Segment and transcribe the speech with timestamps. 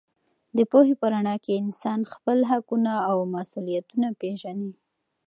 [0.57, 4.71] د پوهې په رڼا کې انسان خپل حقونه او مسوولیتونه پېژني.